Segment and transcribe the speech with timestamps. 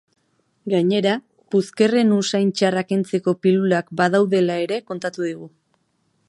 [0.71, 1.11] Gainera,
[1.55, 5.51] puzkerren usain txarra kentzeko pilulak badaudela ere kontatu digu.